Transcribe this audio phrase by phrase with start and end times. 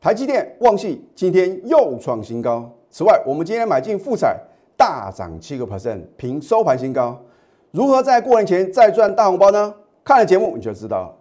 [0.00, 2.70] 台积电旺系今天又创新高。
[2.88, 4.38] 此外，我们今天买进富彩
[4.76, 7.20] 大涨七个 percent，平收盘新高。
[7.72, 9.74] 如何在过年前再赚大红包呢？
[10.04, 11.14] 看了节目你就知道了。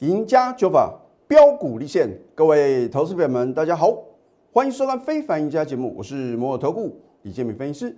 [0.00, 3.94] 赢家九法标股立现，各位投资朋友们，大家好，
[4.50, 7.96] 欢迎收看《非凡赢家》节目，我是摩尔投顾李建明分析师。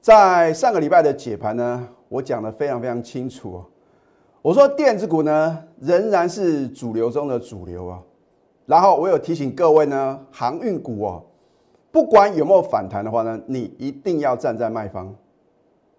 [0.00, 3.64] 在上个礼拜的解盘呢，我讲的非常非常清楚哦。
[4.40, 8.00] 我说电子股呢仍然是主流中的主流啊。
[8.64, 11.22] 然后我有提醒各位呢，航运股哦，
[11.92, 15.14] 不管有没有反弹的话呢，你一定要站在卖方。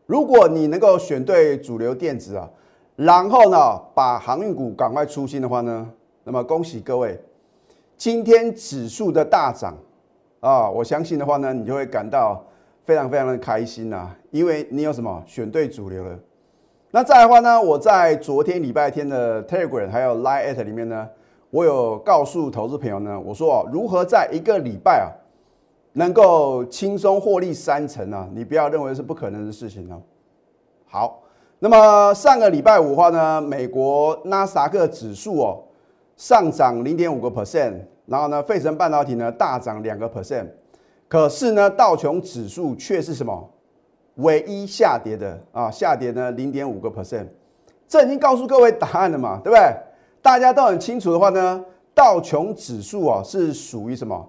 [0.08, 2.50] 如果你能够选对主流电子啊。
[2.98, 5.90] 然后呢，把航运股赶快出新的话呢，
[6.24, 7.20] 那么恭喜各位，
[7.98, 9.76] 今天指数的大涨
[10.40, 12.44] 啊，我相信的话呢，你就会感到
[12.86, 16.18] 非常非常的开心呐，因为你有什么选对主流了。
[16.92, 21.10] 那再来的话呢，我在昨天礼拜天的 Telegram 还有 Line at 里面呢，
[21.50, 25.08] 我有告诉投资朋友呢，我说哦，如何在一个礼拜啊，
[25.94, 30.02] 能够轻松获利三成啊，你不要认为是不可能的事情哦。
[30.86, 31.24] 好。
[31.64, 35.64] 那么上个礼拜五的话呢，美国纳斯达克指数哦
[36.18, 37.76] 上涨零点五个 percent，
[38.08, 40.48] 然后呢，费城半导体呢大涨两个 percent，
[41.12, 43.50] 可是呢，道琼指数却是什么
[44.16, 45.70] 唯一下跌的啊？
[45.70, 47.28] 下跌呢零点五个 percent，
[47.86, 49.76] 这已经告诉各位答案了嘛，对不对？
[50.22, 54.26] 大家都很清楚的话呢，道琼指数啊是属于什么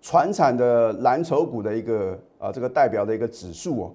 [0.00, 3.90] 传产的蓝筹股的一个啊这个代表的一个指数哦，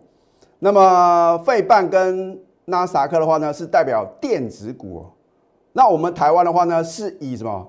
[0.59, 5.05] 那么费半跟纳斯达克的话呢，是代表电子股哦。
[5.73, 7.67] 那我们台湾的话呢，是以什么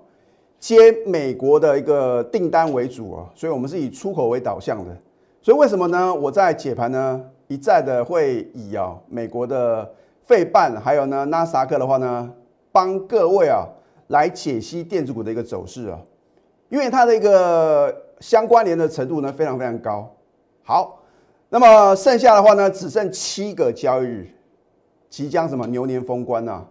[0.59, 4.97] 接美国的一个订单为主啊，所以我们是以出口为导向的。
[5.41, 6.12] 所以为什么呢？
[6.15, 9.89] 我在解盘呢，一再的会以啊美国的
[10.27, 12.31] 费半，还有呢纳斯克的话呢，
[12.73, 13.65] 帮各位啊
[14.09, 15.99] 来解析电子股的一个走势啊，
[16.69, 20.12] 因为它的一个相关联的程度呢非常非常高。
[20.65, 21.00] 好，
[21.49, 24.28] 那么剩下的话呢，只剩七个交易日。
[25.09, 26.66] 即将什么牛年封关啊？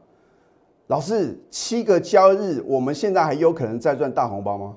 [0.87, 4.75] 老师，七个交易日，我们现在还有可能再赚大红包吗？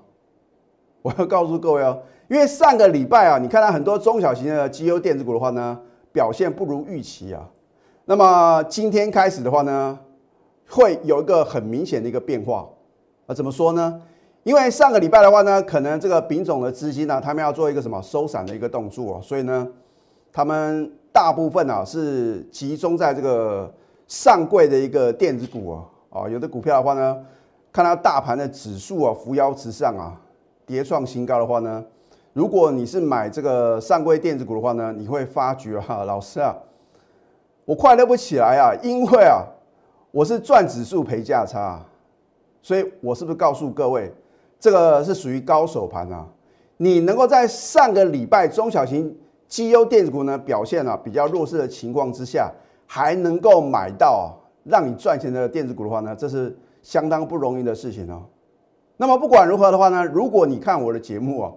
[1.02, 5.80] 我要告诉各位哦，因为上个礼拜啊，你看到很多中小型的绩优电子股的话呢，
[6.12, 7.48] 表现不如预期啊。
[8.04, 9.98] 那么今天开始的话呢，
[10.68, 12.68] 会有一个很明显的一个变化
[13.26, 13.34] 啊。
[13.34, 14.02] 怎么说呢？
[14.42, 19.68] 因为上个礼拜的话呢，可能这个丙种的资金呢，他们要做一个什么收散的一个动作啊，所以呢，
[20.32, 20.90] 他们。
[21.12, 23.68] 大部分啊是集中在这个
[24.06, 27.16] 上柜的一个电子股啊，啊有的股票的话呢，
[27.72, 30.20] 看到大盘的指数啊扶摇直上啊，
[30.66, 31.84] 跌创新高的话呢，
[32.32, 36.54] 如果你是买这个上柜电子股的话呢，你会发觉哈，老师啊，
[37.64, 39.42] 我快乐不起来啊，因为啊
[40.10, 41.80] 我是赚指数赔价差，
[42.60, 44.12] 所以我是不是告诉各位，
[44.58, 46.26] 这个是属于高手盘啊？
[46.76, 49.16] 你能够在上个礼拜中小型。
[49.50, 52.48] 绩优电子股呢表现啊比较弱势的情况之下，
[52.86, 54.32] 还能够买到
[54.64, 58.22] 让你赚钱的电子股的话呢，这是相当不容易的事情哦。
[58.96, 61.52] 那么不管如何的话呢，如果你看我的节目啊，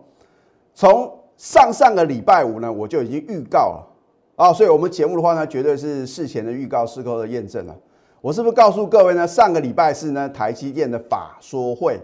[0.73, 3.87] 从上上个礼拜五呢我就已经预告了
[4.35, 7.75] 啊，所以我们节目的话呢，绝对是事前的预告，事后的验证了。
[8.21, 9.27] 我是不是告诉各位呢？
[9.27, 11.99] 上个礼拜是呢台积电的法说会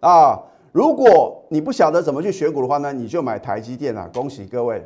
[0.00, 0.42] 啊。
[0.72, 4.10] 如果你不晓得怎么去选股的话呢，你就买台积电啊！
[4.12, 4.84] 恭喜各位，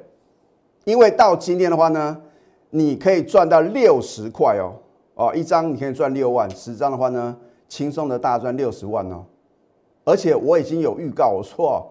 [0.84, 2.21] 因为到今天的话呢，
[2.70, 4.74] 你可以赚到六十块哦
[5.14, 7.36] 哦，一张你可以赚六万，十张的话呢，
[7.68, 9.24] 轻松的大赚六十万哦。
[10.04, 11.90] 而且我已经有预告，我说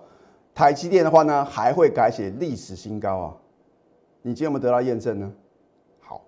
[0.55, 3.33] 台积电的话呢，还会改写历史新高啊！
[4.21, 5.31] 你今天有没有得到验证呢？
[5.99, 6.21] 好，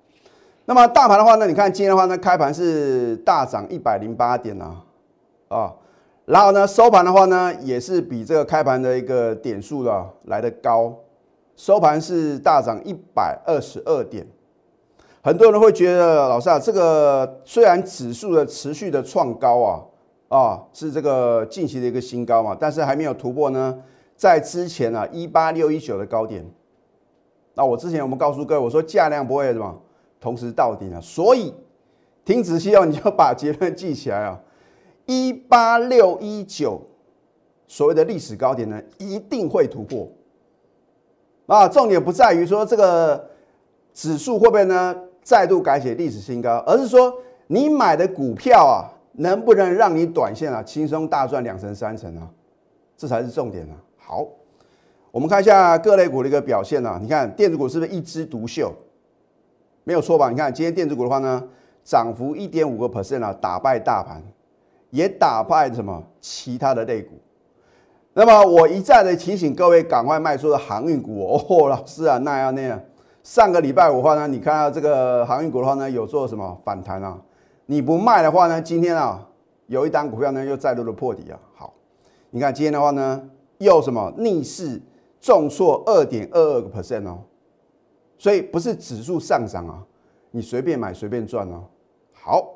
[0.66, 4.84] 那么大盘的话呢，你看今天的话呢，开盘是大涨一百零八点啊
[5.48, 5.74] 啊。
[6.26, 10.96] 然后呢，收盘的话呢，也是比这个开盘的一个点数的来的高，
[11.56, 14.28] 收盘是大涨一百二十二点。
[15.22, 19.84] 很多人会觉得，老师啊，这个虽然指数的持续的创高啊，
[20.30, 23.78] 啊是这个近期的一个新高嘛，但是还没有突破呢，
[24.16, 26.50] 在之前啊一八六一九的高点。
[27.54, 29.82] 那我之前我们告诉各位，我说价量不会什么
[30.22, 31.54] 同时到顶啊，所以
[32.24, 34.40] 听仔细哦，你就把结论记起来啊。
[35.06, 36.80] 一八六一九，
[37.68, 40.08] 所谓的历史高点呢，一定会突破。
[41.48, 43.30] 啊，重点不在于说这个
[43.94, 47.14] 指数会不会呢再度改写历史新高，而是说
[47.48, 52.28] 你买的股票啊，能不能让你短线啊轻松大赚两成三成啊？
[52.98, 53.76] 这才是重点啊。
[53.98, 54.26] 好，
[55.12, 58.74] 我们看一下各类股的一个表现啊，你看电子股是不是一枝独秀？
[59.84, 60.30] 没有错吧？
[60.30, 61.44] 你看今天电子股的话呢，
[61.84, 64.22] 涨幅一点五个 percent 啊，打败大盘，
[64.90, 67.12] 也打败什么其他的类股。
[68.14, 72.80] 那么我一再的提醒各位赶快卖出的航运股哦，老师啊，那样那样。
[73.24, 77.20] 上个礼拜五的话呢，你看到这个航运股的话呢，有做什么反弹啊？
[77.66, 79.28] 你不卖的话呢，今天啊，
[79.68, 81.40] 有一单股票呢又再度的破底啊。
[81.56, 81.74] 好，
[82.32, 83.22] 你看今天的话呢，
[83.60, 84.82] 又什么逆势
[85.20, 87.20] 重挫二点二二个 percent 哦。
[88.18, 89.84] 所以不是指数上涨啊，
[90.32, 91.64] 你随便买随便赚哦。
[92.14, 92.56] 好。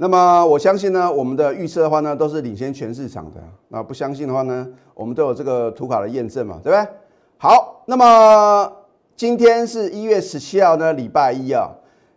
[0.00, 3.42] 那么我相信呢，我们的预测的话呢，都是领先全市场的。
[3.66, 4.64] 那不相信的话呢，
[4.94, 6.88] 我们都有这个图卡的验证嘛，对不对？
[7.36, 8.72] 好，那么
[9.18, 11.68] 今天是一月十七号呢，礼拜一啊，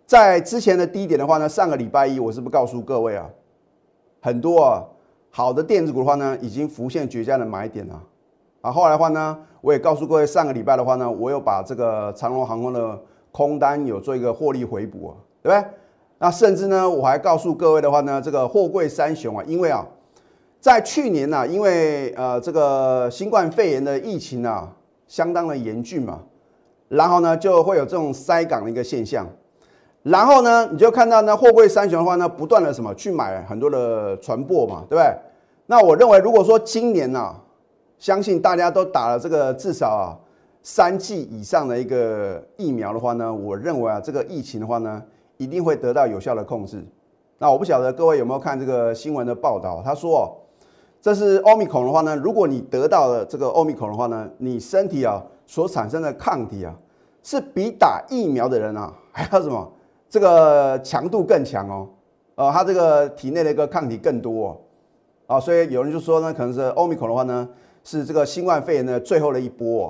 [0.06, 3.27] 在之前的低点的话呢，上个礼拜一我是不是告诉各位啊，
[4.21, 4.86] 很多啊
[5.31, 8.00] 好的电子股的话呢，已经浮现绝佳的买点了
[8.62, 8.71] 啊。
[8.71, 13.01] 后来的话呢，我也告诉各位，上个礼拜的话呢，我有把这个长龙航空的
[13.31, 15.69] 空单有做一个获利回补啊，对不对？
[16.19, 19.83] 那甚至呢，我还告诉各位的话呢，这个货柜三雄啊，因为啊，
[20.59, 24.71] 在去年呢，因为呃这个新冠肺炎的疫情啊，
[25.07, 26.19] 相当的严峻嘛，
[26.92, 29.26] 然后呢就会有这种塞港的一个现象，
[30.04, 35.16] 然后呢你就看到呢货柜三雄的话呢，不断的什么去买很多的船舶嘛，对不对？
[35.66, 37.34] 那我认为如果说今年呢，
[37.98, 40.20] 相信大家都打了这个至少啊
[40.62, 45.02] 三剂以上的一个疫苗的话呢，我认为啊这个疫情的话呢。
[45.38, 46.86] 一定会得到有效的控制。
[47.40, 49.82] 那我不晓得各位有没有看这个新闻的报道？
[49.84, 50.22] 他说哦，
[51.02, 55.20] 这是奥密克戎的话呢，如果你得到了这个奥密克戎的话呢，你身体啊
[55.51, 56.74] 所产生的抗体啊，
[57.21, 59.69] 是比打疫苗的人啊 还要什么？
[60.09, 61.89] 这个强度更强哦。
[62.36, 64.57] 呃，他这个体内的一个抗体更多哦。
[65.27, 67.45] 啊，所以有人就说呢，可能是欧米孔的话呢，
[67.83, 69.88] 是这个新冠肺炎的最后的一波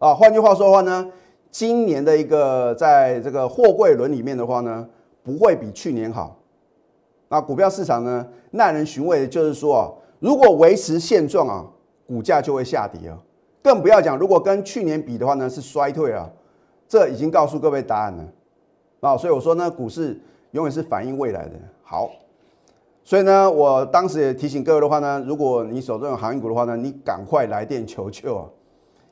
[0.00, 0.08] 哦。
[0.08, 1.06] 啊，换句话说的话呢？
[1.50, 4.88] 今年的一个在这个货柜轮里面的话呢，
[5.22, 6.34] 不会比去年好。
[7.28, 11.66] 那股票市场呢，耐人寻味的就是说啊，如果维持现状啊，
[12.06, 13.18] 股价就会下跌啊。
[13.62, 16.30] 更不要讲，如果跟去年比的话呢，是衰退啊。
[16.86, 18.24] 这已经告诉各位答案了
[19.00, 19.16] 啊。
[19.16, 20.18] 所以我说呢，股市
[20.52, 21.52] 永远是反映未来的。
[21.82, 22.10] 好，
[23.04, 28.44] 所以呢，我当时也提醒各位的话呢，如果你手中有航运股的话呢，你赶快来电求救啊。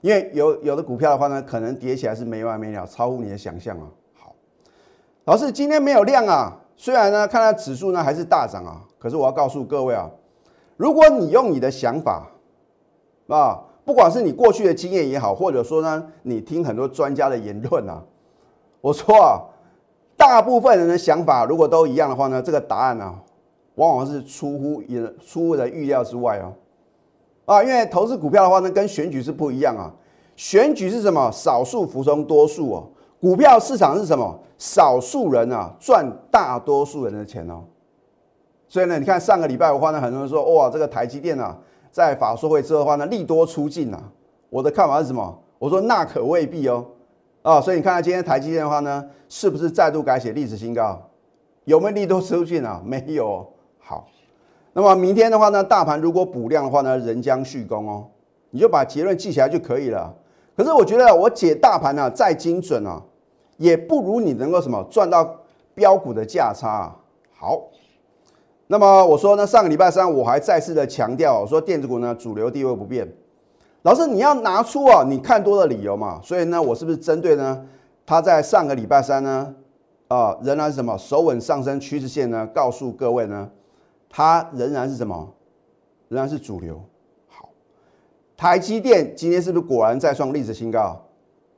[0.00, 3.86] 因为有有的股票的话呢，可能跌起来是没完没了，超乎你的想象啊。
[4.14, 4.34] 好，
[5.24, 10.08] 老师今天没有量啊，虽然呢看到指数呢还是大涨啊，可是我要告诉各位啊，
[10.78, 12.30] 如果你用你的想法
[13.28, 18.02] 啊，不管是你过去的经验也好，或者说呢你听很多专家的言论啊，
[18.82, 19.40] 我说啊，
[20.16, 23.14] 大部分人的想法如果都一样的话呢，这个答案呢，
[23.76, 26.52] 往往是出乎也出乎的预料之外哦。
[27.44, 29.94] 啊，因为投资股票的话呢，跟选举是不一样啊。
[30.34, 31.30] 选举是什么？
[31.30, 32.88] 少数服从多数哦。
[33.20, 34.36] 股票市场是什么？
[34.58, 37.62] 少数人啊赚大多数人的钱哦。
[38.66, 41.56] 所以呢，你看上个礼拜的话呢，很多人说哇，这个台积电啊，
[41.96, 43.98] 在法说会之后的话呢，利多出尽啊。
[44.50, 45.42] 我的看法是什么？
[45.58, 46.84] 我说那可未必哦。
[47.40, 51.00] 啊，所以你看看今天台积电的话呢，是不是再度改写历史新高？
[51.64, 52.82] 有没有利多出尽啊？
[52.84, 53.50] 没有。
[53.78, 54.06] 好。
[54.74, 58.06] 那么明天的话呢，大盘如果补量的话呢，仍将续攻哦，
[58.50, 60.14] 你就把结论记起来就可以了。
[60.54, 63.02] 可是我觉得我解大盘呢再精准啊，
[63.56, 65.34] 也不如你能够什么赚到
[65.72, 66.94] 标股的价差。
[67.34, 67.62] 好，
[68.68, 73.06] 那么我说呢，上个礼拜三我还再次的强调说，电子股呢主流地位不变。
[73.82, 77.64] 老师你要拿出啊你看多的理由嘛，所以呢我是不是针对呢，
[78.04, 79.54] 它在上个礼拜三呢
[80.08, 83.48] 啊仍然是什么手稳上升趋势线呢，告诉各位呢？
[84.08, 85.32] 它仍然是什么？
[86.08, 86.82] 仍然是主流。
[87.28, 87.50] 好，
[88.36, 91.00] 台积电今天是不是果然再创历史新高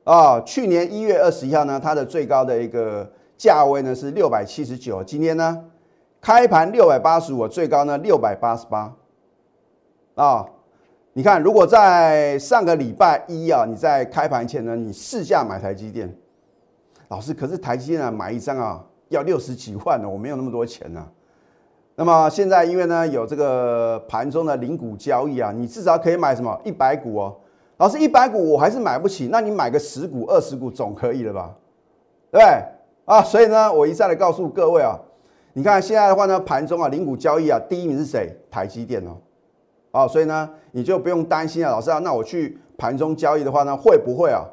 [0.05, 0.41] 啊？
[0.43, 5.65] 去年一月二十一号呢，它的最高的一个价位呢是六百七十九，今天呢
[6.21, 8.95] 开盘六百八十五，最高呢六百八十八。
[10.15, 10.45] 啊，
[11.13, 16.13] 你看，如果在上个礼拜一啊，你在开盘前呢，你试价买台积电，
[17.09, 21.07] 老师，可是台积电啊，买一张啊要六十几万呢，我没有那么多钱呢。
[21.95, 27.37] 那么现在因为呢有这个盘中的零股交易啊，你至少可以买什么一百股哦。
[27.77, 31.55] 老师一百股我还是买不起，那你买个十股二十股总可以了吧？
[32.31, 32.65] 对不对
[33.05, 33.23] 啊？
[33.23, 34.99] 所以呢，我一再的告诉各位啊，
[35.59, 38.33] 你看现在的话呢，盘中啊零股交易啊，第一名是谁？
[38.49, 39.17] 台积电哦。
[39.91, 44.45] 啊，所以呢你就不用担心啊，老师啊，那我去盘中交易的话呢，会不会啊？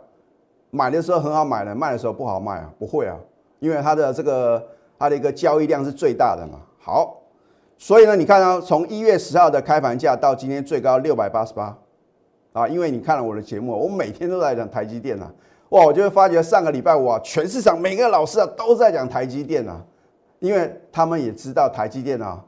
[0.72, 2.74] 买的时候很好买的，卖的时候不好卖啊？
[2.80, 3.16] 不会啊，
[3.60, 6.58] 因为它的这个它的一个交易量是最大的嘛。
[6.80, 7.22] 好。
[7.78, 11.78] 所以呢，你看啊，从一月十号的开盘价到今天最高六百八十八，
[12.54, 15.32] 啊，因为你看了我的节目，我每天都在讲台积电啊，
[15.70, 19.80] 哇，我就会发觉上个礼拜五啊，全市场每个老师啊都在讲台积电啊，
[20.40, 22.44] 因为他们也知道台积电啊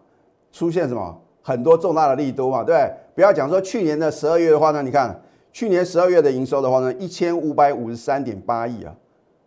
[0.51, 3.21] 出现什么很多重大的利多嘛，对不？
[3.21, 5.19] 要讲说去年的十二月的话呢，你看
[5.51, 8.93] 去年十二月的营收的话呢，一千五百五十三点八亿啊，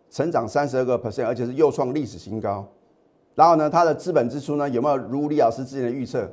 [0.09, 2.67] 成长三十二个 percent，而且是又创历史新高。
[3.35, 6.29] 然后呢，它的资本支出呢有没有如李老师之前的预测？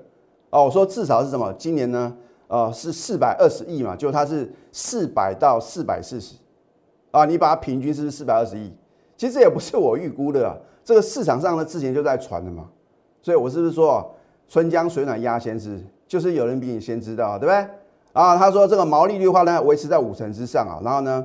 [0.51, 1.53] 哦，我说至少是什么？
[1.59, 2.17] 今年呢？
[2.49, 6.35] 呃，是四百二十亿嘛，就它是四百到四百四十，
[7.11, 8.73] 啊，你把它平均是四百二十亿？
[9.19, 10.59] 其实也不是我预估的，
[10.89, 12.65] 这个市场上呢之前就在传的嘛，
[13.21, 14.11] 所以我是不是说
[14.49, 17.69] 春江水暖鸭先知，就是有人比你先知道，对不对？
[18.15, 21.23] 啊，他说这个毛利率的话呢维持在五成之上啊，然后呢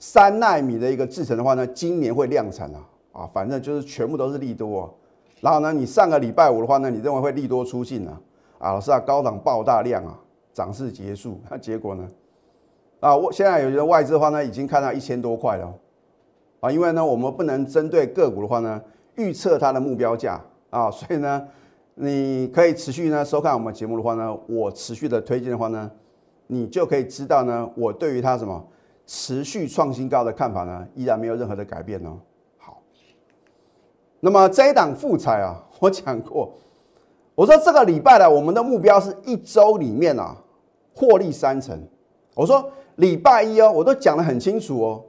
[0.00, 2.82] 三纳米的一个制程的话呢今年会量产啊，
[3.12, 4.92] 啊，反正就是全部都是利多，
[5.40, 8.20] 然后呢你上个礼拜五的话呢你认为会利多出尽啊？
[8.58, 10.18] 啊，老师啊，高档爆大量啊！
[10.52, 12.08] 涨势结束，那结果呢？
[12.98, 15.72] 啊，我现在有些外资的话呢，已经看到一千多块了，
[16.58, 18.82] 啊，因为呢，我们不能针对个股的话呢，
[19.16, 21.46] 预测它的目标价啊， 所以呢，
[21.94, 25.90] 你可以持续呢收看我们节目的话呢，我持续的推荐的话呢，
[26.46, 28.66] 你就可以知道呢，我对于它什么
[29.06, 32.18] 持续创新高的看法呢，依然没有任何的改变哦。
[32.58, 32.80] 好，
[34.20, 36.52] 那么这一档复彩啊， 我讲过，
[37.34, 40.36] 我说这个礼拜呢，我们的目标是一周里面啊。
[40.98, 41.78] 获利三成，
[42.34, 45.04] 我说礼拜一哦，我都讲得很清楚哦，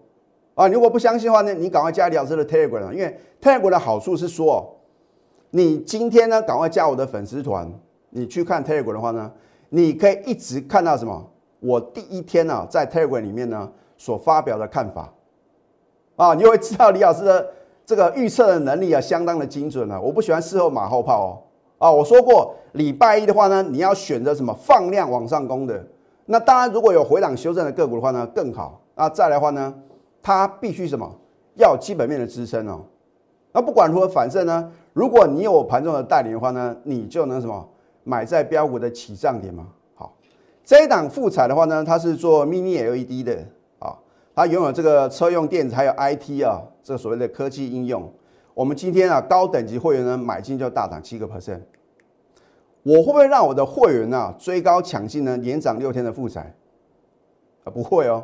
[0.58, 4.76] 啊，如果不相信的话呢，你赶快加李老师的 Telegram，因为 Telegram 的好处是说，
[5.52, 7.72] 你今天呢赶快加我的粉丝团，
[8.10, 9.32] 你去看 Telegram 的话呢，
[9.70, 11.30] 你可以一直看到什么？
[11.60, 15.14] 我第一天呢在 Telegram 里面呢所发表的看法，
[16.16, 17.48] 啊，你会知道李老师的
[17.86, 21.30] 这个预测的能力啊相当的精准啊，我不喜欢事后马后炮哦。
[21.78, 25.86] 啊，我说过礼拜一的话呢，你要选择什么放量往上攻的。
[26.26, 28.82] 那当然，如果有回档修正的个股的话呢，更好。
[28.96, 29.72] 那再来的话呢，
[30.22, 31.10] 它必须什么
[31.56, 32.86] 要基本面的支撑哦。
[33.54, 37.68] 那不管如何，反正呢，如果你有盘中的带领的话呢，你就能什么
[38.04, 39.68] 买在标股的起涨点嘛。
[39.96, 40.16] 好，
[40.64, 43.44] 这一档富彩的话呢，它是做 Mini LED 的
[43.80, 43.98] 啊，
[44.36, 48.12] 它拥有这个车用电子还有 IT 啊，这个所谓的科技应用。
[48.54, 51.62] 我们今天啊，高等级会员呢买进就大涨七个 percent，
[52.84, 55.36] 我会不会让我的会员呢追高抢进呢？
[55.38, 56.54] 连涨六天的富彩
[57.64, 58.24] 啊，不会哦。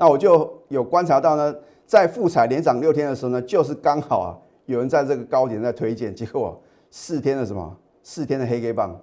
[0.00, 1.54] 那我就有观察到呢，
[1.84, 4.32] 在富彩连涨六天的时候呢，就是刚好啊，
[4.64, 6.58] 有人在这个高点在推荐，结果
[6.90, 8.98] 四天的什么四天的黑 K 棒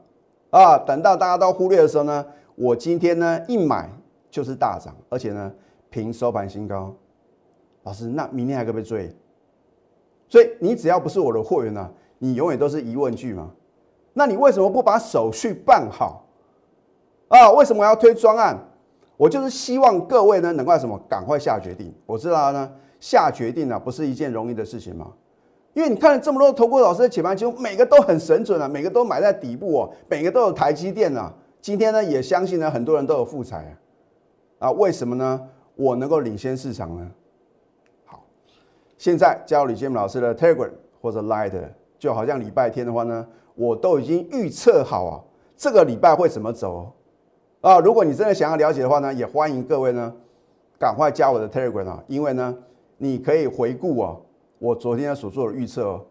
[0.49, 2.25] 啊，等到大家都忽略的时候呢，
[2.55, 3.87] 我今天呢一买
[4.31, 5.53] 就是大涨，而且呢
[5.91, 6.91] 平收盘新高。
[7.83, 9.15] 老师，那明天还可不可以追？
[10.27, 11.87] 所以你只要不是我的货源呢，
[12.17, 13.51] 你永远都是疑问句嘛？
[14.13, 16.25] 那你为什么不把手续办好
[17.27, 17.51] 啊？
[17.51, 18.57] 为什么要推专案？
[19.17, 21.93] 我就是希望各位呢能够什么赶快下决定。
[22.05, 25.11] 我知道呢，下决定呢不是一件容易的事情嘛，
[25.73, 31.33] 因为你看了这么多投顾老师的解盘，几乎每个都很神准啊，每个都买在底部哦，每个都有台积电啊。
[31.59, 33.57] 今天呢也相信呢很多人都有富彩
[34.59, 35.41] 啊，啊为什么呢？
[35.75, 37.11] 我能够领先市场呢？
[38.05, 38.23] 好
[38.97, 40.71] 现在加入李建明老师的 Telegram
[41.01, 41.53] 或者 Light，
[41.99, 45.21] 就好像礼拜天的话呢，我都已经预测好啊，
[45.55, 46.91] 这个礼拜会怎么走
[47.67, 47.79] 啊？
[47.79, 50.13] 如果你真的想要了解的话呢，也欢迎各位呢，
[50.79, 52.55] 赶快加我的 Telegram 啊，因为呢，
[52.97, 54.15] 你可以回顾啊，
[54.59, 55.83] 我昨天所做的预测。
[55.83, 56.05] 哦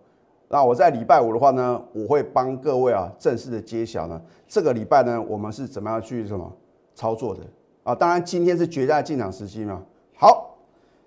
[0.48, 6.52] 那我在礼拜五的话呢，我会帮各位啊正式的揭晓呢，这个礼拜呢，我们是怎么样去什么
[6.94, 7.40] 操作的
[7.82, 7.94] 啊？
[7.94, 9.82] 当然今天是绝佳进场时机嘛。
[10.14, 10.52] 好。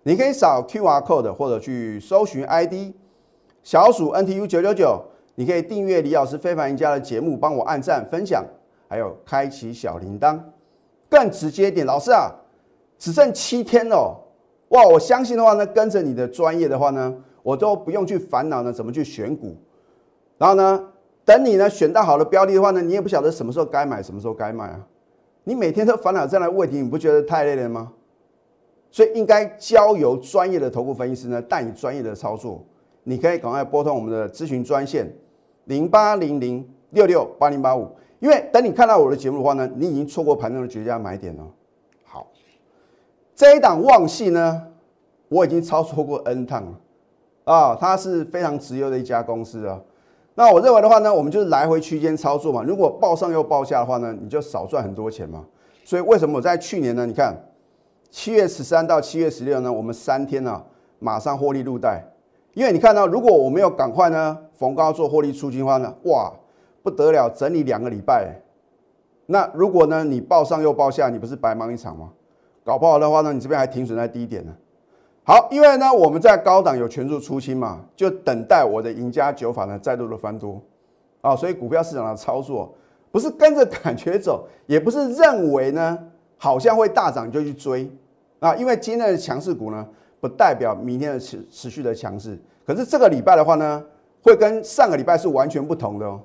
[0.04, 2.94] 你可以扫 Q R code 或者去搜寻 ID
[3.64, 5.04] 小鼠 N T U 九九九，
[5.36, 8.44] 你可以订阅李老师非凡赢家的节目，帮我按赞分享，
[8.90, 10.38] 还有开启小铃铛。
[11.08, 12.30] 更直接一点，老师啊，
[12.98, 14.16] 只剩七天了，
[14.70, 14.86] 哇！
[14.86, 19.56] 我相信的话呢，跟着你的专业的话呢，我都不用去烦恼呢怎么去选股，
[20.38, 20.84] 然后呢，
[21.26, 24.86] 等你呢选到好的标的的话呢，你也不晓得什么时候该买，什么时候该卖啊。
[25.46, 27.92] 你每天都烦恼这样的问题，你不觉得太累了吗？
[28.92, 32.64] 所以应该交由专业的投顾分析师呢带你专业的操作。
[33.04, 35.12] 你可以赶快拨通我们的咨询专线
[35.66, 37.88] 零八零零六六八零八五，
[38.20, 41.44] 因为等你看到我的节目的话呢，你已经错过盘中的绝佳买点了。
[42.04, 42.28] 好，
[43.36, 44.64] 这一档旺系呢，
[45.28, 46.80] 我已经操作过 N 趟了
[47.46, 49.80] 啊，它是非常直优的一家公司啊。
[50.36, 52.64] 那我认为的话呢，我们就是来回区间操作嘛。
[52.64, 55.46] 如果报上又报下的话呢，你就少赚很多钱嘛。
[55.84, 57.06] 所以为什么我在去年呢？
[57.06, 57.36] 你看。
[58.12, 60.64] 七月十三到七月十六呢，我们三天呢
[60.98, 62.04] 马上获利入袋，
[62.56, 66.34] 因为你看到，如果我没有赶快呢逢高做获利出金的话呢，哇
[66.90, 68.34] 不得了，整理两个礼拜。
[69.28, 72.10] 那如果呢你报上又报下，你不是白忙一场吗？
[72.64, 74.52] 搞不好的话呢，你这边还停损在低点呢。
[75.24, 80.60] 好，因为呢我们在高档有全数出清嘛，就等待我的赢家九法呢再度的翻多
[81.22, 81.36] 啊。
[81.36, 82.74] 所以股票市场的操作
[83.12, 85.98] 不是跟着感觉走，也不是认为呢
[86.38, 87.88] 好像会大涨就去追
[88.40, 88.56] 啊。
[88.56, 89.88] 因为今天的强势股呢，
[90.20, 92.40] 不代表明天的持持续的强势。
[92.66, 93.84] 可是这个礼拜的话呢，
[94.24, 96.20] 会跟上个礼拜是完全不同的哦。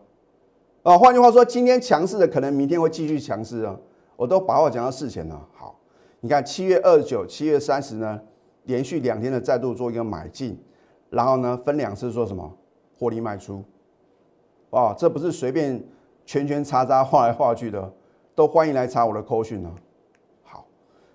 [0.84, 3.74] 啊，换句话说，今天强势的可能明天会继续强势啊。
[4.16, 5.48] 我都把话讲到事前了。
[5.54, 5.74] 好，
[6.20, 8.20] 你看七月二十九、七月三十呢，
[8.64, 10.62] 连续两天的再度做一个买进，
[11.08, 12.52] 然后呢分两次做什么
[12.98, 13.64] 获利卖出。
[14.70, 15.82] 哇，这不是随便
[16.26, 17.90] 圈圈叉叉画来画去的，
[18.34, 19.72] 都欢迎来查我的扣讯呢。
[20.42, 20.66] 好，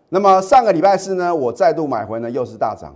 [0.10, 2.96] 那么上个礼拜四呢，我再度买回呢，又是大涨。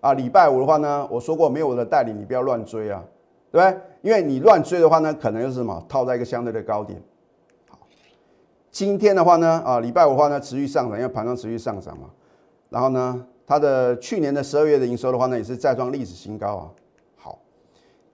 [0.00, 3.02] 啊，礼拜五的话呢，我说过没有我的带领，你不要乱追啊，
[3.50, 3.80] 对不对？
[4.06, 6.96] 因为你乱追的话呢，可能又是什么套在一个相对的高点。
[7.68, 7.76] 好，
[8.70, 12.08] 今天的话呢，啊，礼拜五的话呢，持续上涨，因为盘中持续上涨嘛。
[12.70, 16.70] 然后呢，它的去年的十二月的营收的话呢，也是再创历史新高啊。
[17.16, 17.40] 好，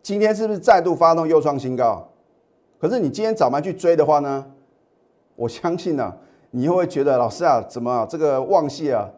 [0.03, 2.09] 今天是不是再度发动又创新高？
[2.81, 4.47] 可是你今天早盘去追的话呢，
[5.37, 6.11] 我相信呢，
[6.53, 9.11] 你又会觉得老师啊，怎么这个旺系啊？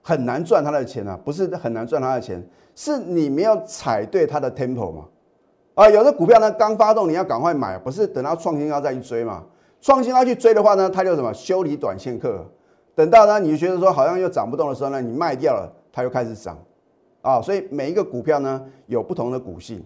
[0.00, 2.40] 很难赚他的钱啊，不是很难赚他的钱，
[2.76, 5.04] 是你没有踩对他的 temple 嘛？
[5.80, 9.42] 啊，有的股票呢刚发动，你要赶快买，不是等到创新高再去追嘛？
[9.80, 12.44] 创新高去追的话呢，它就什么修理短线客，
[12.94, 16.58] 等到呢你觉得说好像又涨不动的时候呢，你卖掉了，它又开始涨
[17.22, 17.40] 啊。
[17.40, 19.82] 所以每一个股票呢有不同的股性，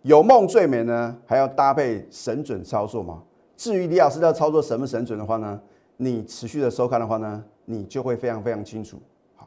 [0.00, 3.22] 有梦最美呢，还要搭配神准操作嘛。
[3.58, 5.60] 至于李老师要操作什么神准的话呢，
[5.98, 7.44] 你持续的收看的话呢？
[7.66, 8.96] 你就会非常非常清楚。
[9.36, 9.46] 好，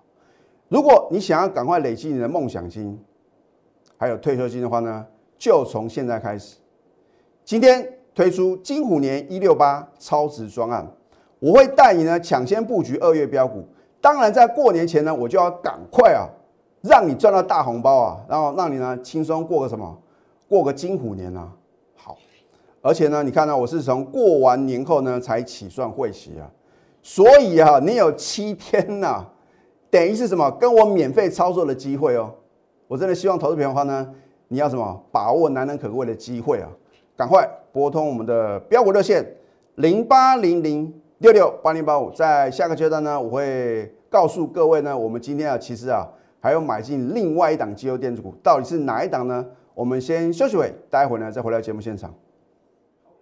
[0.69, 2.99] 如果你想要赶快累积你的梦想金，
[3.97, 5.05] 还有退休金的话呢，
[5.37, 6.57] 就从现在开始。
[7.43, 10.87] 今天推出金虎年一六八超值专案，
[11.39, 13.65] 我会带你呢抢先布局二月标股。
[13.99, 16.29] 当然，在过年前呢，我就要赶快啊，
[16.81, 19.97] 让你赚到大红包啊，然后让你呢轻松过个什么，
[20.47, 21.51] 过个金虎年啊。
[21.95, 22.17] 好，
[22.81, 26.49] 而且呢，你看到我是从过完年后呢才起算会息啊。
[27.01, 29.25] 所以啊，你有七天呐，
[29.89, 30.51] 等于是什么？
[30.51, 32.33] 跟我免费操作的机会哦。
[32.87, 34.13] 我真的希望投资朋友的话呢，
[34.47, 35.03] 你要什么？
[35.11, 36.69] 把握难能可贵的机会啊！
[37.17, 39.25] 赶快拨通我们的标股热线
[39.75, 42.09] 零八零零六六八零八五。
[42.11, 46.07] 在下个阶段呢，我会告诉各位呢，我们今天啊，其实啊，
[46.39, 49.45] 还有买进另外一档机油电子股，到底是哪一档呢？
[49.73, 52.13] 我们先休息会，待会呢再回来节目现场。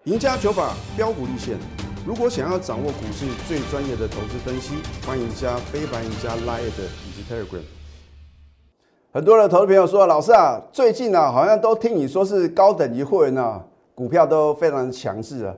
[0.03, 1.57] 赢家九法标股立线。
[2.05, 4.75] 如果想要掌握股市最专业的投资分析，
[5.07, 7.63] 欢迎加非凡、加 Line 以及 Telegram。
[9.15, 13.63] 很多的投资朋友说：“老师啊，最近呢，好像都听你说是高等级会员呢，
[13.95, 15.55] 股票都非常强势啊。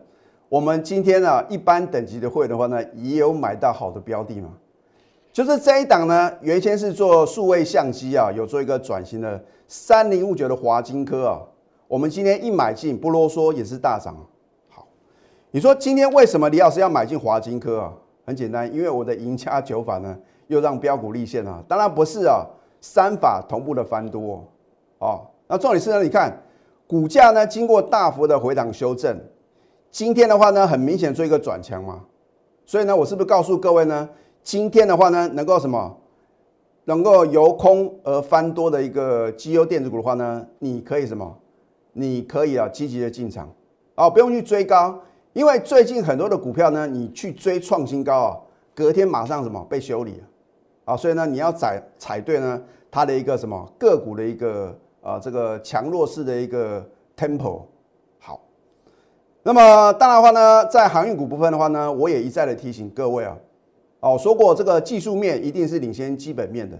[0.48, 4.50] 我们今天呢，一般等级的会员的话呢，也有买到好的标的嘛。
[5.34, 11.42] 就是这一档呢，原先是做数位相机啊，有做一个转型的三零五九的华金科啊。
[11.88, 14.16] 我们今天一买进，不啰嗦，也是大涨。”
[14.70, 14.86] 好
[15.50, 17.92] 你说今天为什么李老师要买进华金科啊？
[18.24, 20.16] 很简单，因为我的赢家九法呢，
[20.46, 21.60] 又让标股立现啊。
[21.68, 22.46] 当然不是啊，
[22.82, 24.44] 三法同步的翻多
[25.00, 25.28] 哦。
[25.48, 26.42] 那重点是呢，你看
[26.88, 29.20] 股价呢经过大幅的回档修正，
[29.92, 32.04] 今天的话呢，很明显做一个转强嘛。
[32.66, 34.10] 所以呢，我是不是告诉各位呢，
[34.44, 35.98] 今天的话呢，能够什么，
[36.86, 41.38] 能够由空而翻多的一个绩优电子股的话呢，你可以什么？
[41.94, 43.50] 你可以啊，积极的进场
[43.96, 45.00] 哦，不用去追高。
[45.34, 48.38] 因为最近很多的股票呢，你去追创新高啊，
[48.76, 50.22] 隔天马上什么被修理
[50.88, 56.82] 啊，所以呢，你要踩踩对呢，它的一个什么个股的一个啊这个强弱势的一个
[57.18, 57.64] tempo
[58.20, 58.40] 好。
[59.44, 63.38] 那么当然的话呢，在航运股部分的话呢，我也一再的提醒各位啊，
[64.00, 66.80] 哦说过这个技术面一定是领先基本面的，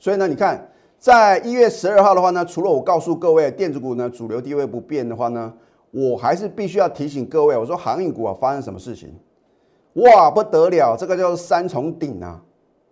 [0.00, 5.54] 所以呢，你看在一月十二号的话呢，除了我告诉各位电子股呢主流地位不变的话呢。
[5.92, 9.14] 我还是必须要提醒各位，我说航运股啊，发生什么事情？
[9.94, 12.42] 哇，不得了，这个叫三重顶啊，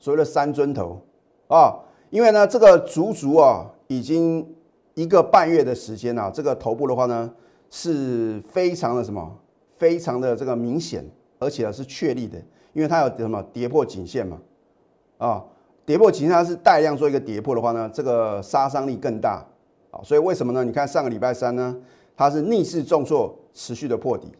[0.04, 1.00] 所谓的三尊头
[1.48, 4.46] 啊，因为呢，这个足足啊，已经
[4.92, 7.32] 一个半月的时间啊，这个头部的话呢，
[7.70, 9.34] 是非常的什么，
[9.78, 11.02] 非常的这个明显，
[11.38, 12.36] 而且呢是确立的，
[12.74, 14.38] 因为它有什么跌破颈线嘛，
[15.16, 15.42] 啊，
[15.86, 19.42] 跌破颈线它是带量做一个跌破的话呢，这个杀伤力更大
[19.90, 20.62] 啊，所以为什么呢？
[20.62, 21.74] 你看上个礼拜三呢？
[22.14, 24.30] 它是逆势重挫，持续的破底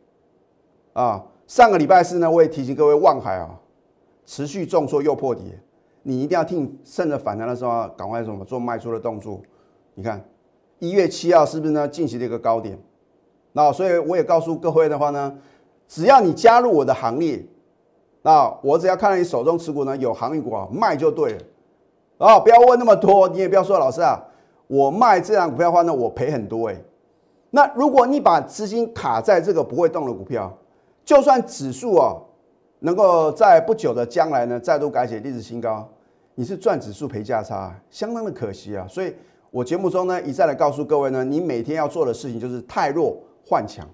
[0.93, 1.25] 啊！
[1.47, 3.59] 上个礼拜四呢，我也提醒各位，望海啊，
[4.25, 5.53] 持续重挫又破底，
[6.03, 9.41] 你一定要听趁着反弹的时候，赶快什么做卖出的动作。
[9.95, 10.25] 你看
[10.79, 11.87] 一月七号是不是呢？
[11.87, 12.79] 进行了一个高点，
[13.53, 15.37] 那所以我也告诉各位的话呢，
[15.87, 17.45] 只要你加入我的行列
[18.23, 21.39] 那我只要看到你手中持股呢有航运股啊，卖就对了。
[22.19, 24.23] 哦，不要问那么多，你也不要说老师啊，
[24.67, 26.77] 我卖这张股票的话呢，我赔很多哎。
[27.51, 30.53] 那如果你把资金卡在这个不会动的股票，
[31.05, 32.17] 就算指数啊
[32.85, 35.89] 能够在不久的将来呢再度改写历史新高，
[36.35, 38.87] 你是赚指数赔价差，相当的可惜啊。
[38.87, 39.15] 所以
[39.51, 43.89] 我节目中呢一再的告诉各位呢，你每天要做的事情就是太弱换强。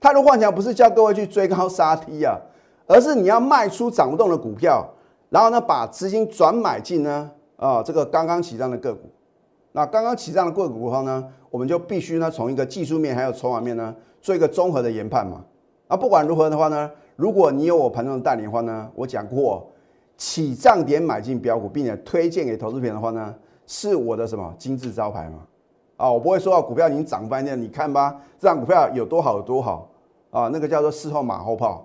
[0.00, 2.38] 太弱换强不是叫各位去追高杀低啊，
[2.86, 4.88] 而是你要卖出涨不动的股票，
[5.30, 7.28] 然后呢把资金转买进呢。
[7.56, 9.10] 啊，这个刚刚起涨的个股，
[9.72, 15.44] 那刚刚起涨的个股的话呢，我们就必须呢从一个技术面还有筹码面呢做一个综合的研判嘛。
[15.88, 16.88] 啊，不管如何的话呢，
[17.18, 19.68] 如果你有我盘中的代理的话呢，我讲过
[20.16, 23.34] 起涨点买进标股，并且推荐给投资品的话呢，
[23.66, 25.40] 是我的什么金字招牌嘛。
[25.96, 29.90] 啊，我不会说股票已经涨翻天，你看吧，这张股票有多好有多好
[30.30, 31.84] 啊，那个叫做事后马后炮。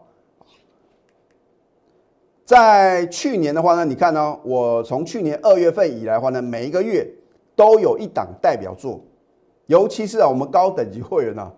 [2.45, 7.09] 在去年的话呢，你看呢，我从去年二月份以来的话呢，每一个月
[7.55, 9.01] 都有一档代表作，
[9.65, 11.51] 尤其是啊，我们高等级会员啊，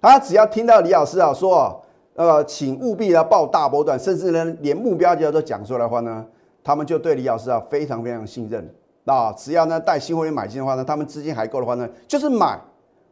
[0.00, 1.76] 他只要听到李老师啊说啊，
[2.18, 6.26] 呃，请务必要报大波段，甚至呢连目标价都讲出来的话呢，
[6.64, 8.68] 他们就对李老师啊非常非常信任。
[9.04, 12.58] 那只要呢带新会员买进的话呢，他们资金还够的话呢，就是买，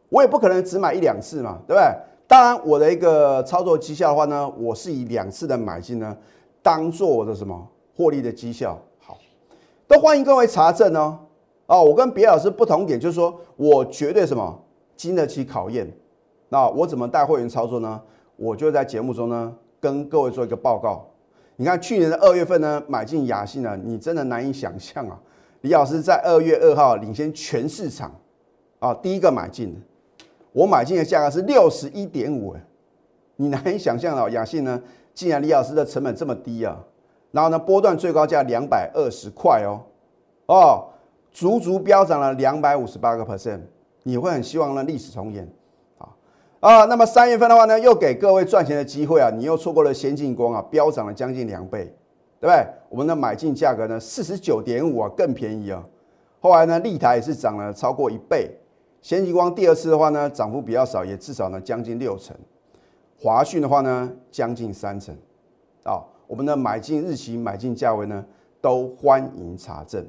[0.09, 1.83] 我也不可能只买一两次嘛，对不对？
[2.27, 6.15] 当然我的一个操作绩效的话呢，我是以两次的买进呢。
[6.61, 7.65] 当做我的什么
[7.95, 9.17] 获利的绩效好，
[9.87, 11.17] 都欢迎各位查证哦。
[11.67, 14.61] 哦，我跟别老师不同点就是说我绝对什么
[14.97, 15.89] 经得起考验。
[16.49, 18.01] 那我怎么带会员操作呢？
[18.37, 21.05] 我就在节目中呢跟各位做一个报告。
[21.57, 25.19] 你看去年的二月份呢买进雅信呢，你真的难以想象啊。
[25.61, 28.13] 李老师在二月二号领先全市场
[28.79, 32.55] 啊，第一个买进的，我买进的价格是六十一点五
[33.35, 34.81] 你难以想象啊，雅信呢？
[35.13, 36.77] 既然李老师的成本这么低啊，
[37.31, 39.81] 然后呢，波段最高价两百二十块哦，
[40.45, 40.85] 哦，
[41.31, 43.61] 足足飙涨了两百五十八个 percent，
[44.03, 45.47] 你会很希望呢历史重演
[46.59, 51.85] 啊，那么三月份的话呢，又给各位赚钱的机会啊，你又错过了先进光啊，飙涨了将近两倍，
[52.39, 52.65] 对不对？
[52.89, 55.85] 我们的买进价格呢四十九点五啊，更便宜啊。
[56.39, 58.49] 后来呢，立台也是涨了超过一倍，
[59.01, 62.35] 先进光第二次的话呢，涨幅比较少，也至少呢将近六成。
[63.19, 65.15] 华讯的话呢，将近三成，
[65.83, 68.25] 啊，我们的买进日期、买进价位呢，
[68.61, 70.03] 都欢迎查证，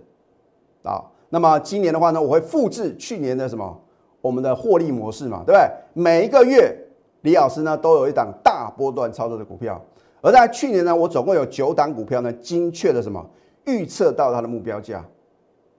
[0.82, 3.78] 啊，那么今年的话呢，我会复制去年的什么，
[4.20, 5.70] 我们的获利模式嘛，对不对？
[5.92, 6.76] 每一个月，
[7.22, 9.80] 李老师呢都有一档大波段操作的股票，
[10.20, 13.24] 而在去年呢，我总共有九档股票呢，精确的什么
[13.66, 15.04] 预测到它的目标价，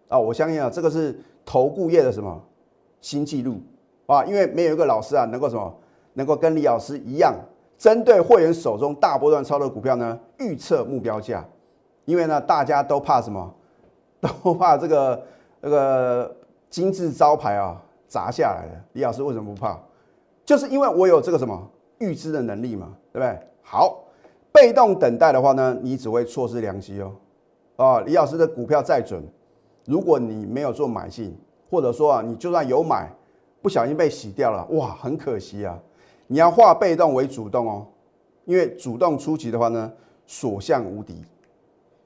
[0.07, 2.41] 啊，我相信啊，这个是投顾业的什么
[3.01, 3.61] 新纪录
[4.05, 5.73] 啊，因为没有一个老师啊能够什么。
[6.13, 7.33] 能够跟李老师一样，
[7.77, 11.45] 针对会员手中大波段操作股票呢，预测目标价。
[12.03, 13.53] 因为呢，大家都怕什么？
[14.43, 15.23] 都怕这个
[15.61, 16.35] 这个
[16.69, 18.85] 金字招牌啊砸下来了。
[18.91, 19.79] 李老师为什么不怕？
[20.43, 21.69] 就是因为我有这个什么
[21.99, 23.39] 预知的能力嘛，对不对？
[23.61, 24.03] 好，
[24.51, 27.13] 被动等待的话呢，你只会错失良机哦。
[27.77, 29.23] 啊，李老师的股票再准，
[29.85, 31.37] 如果你没有做买进，
[31.69, 33.09] 或者说啊，你就算有买，
[33.61, 35.79] 不小心被洗掉了，哇，很可惜啊。
[36.27, 37.85] 你要化被动为主动哦，
[38.45, 39.91] 因为主动出击的话呢，
[40.25, 41.23] 所向无敌。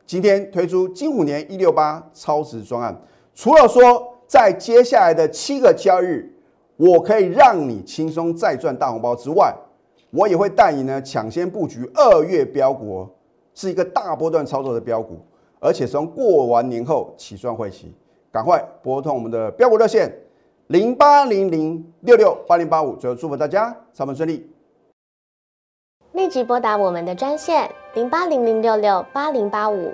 [0.06, 3.02] 今天推出金虎年一六八超值专案，
[3.34, 6.34] 除了说在接下来的七个交易日，
[6.76, 9.54] 我可以让你轻松再赚大红包之外，
[10.10, 13.08] 我也会带你呢抢先布局二月标股，
[13.54, 15.20] 是一个大波段操作的标股，
[15.60, 17.94] 而且从过完年后起算会期，
[18.32, 20.12] 赶快拨通我们的标股热线。
[20.66, 24.50] 零八零零六六八零八五，最后祝福大家上班顺利。
[26.14, 29.94] 立即拨打我们的专线零八零零六六八零八五